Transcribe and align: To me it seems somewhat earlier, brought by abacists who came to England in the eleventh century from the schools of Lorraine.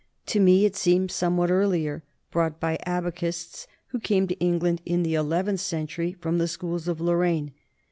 To 0.25 0.39
me 0.39 0.65
it 0.65 0.75
seems 0.75 1.13
somewhat 1.13 1.51
earlier, 1.51 2.01
brought 2.31 2.59
by 2.59 2.79
abacists 2.87 3.67
who 3.89 3.99
came 3.99 4.25
to 4.29 4.39
England 4.39 4.81
in 4.83 5.03
the 5.03 5.13
eleventh 5.13 5.59
century 5.59 6.13
from 6.13 6.39
the 6.39 6.47
schools 6.47 6.87
of 6.87 6.99
Lorraine. 6.99 7.51